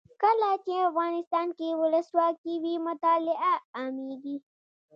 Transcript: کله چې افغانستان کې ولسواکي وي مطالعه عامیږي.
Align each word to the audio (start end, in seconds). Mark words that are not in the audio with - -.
کله 0.21 0.49
چې 0.65 0.73
افغانستان 0.89 1.47
کې 1.57 1.77
ولسواکي 1.81 2.55
وي 2.63 2.75
مطالعه 2.87 3.53
عامیږي. 3.77 4.37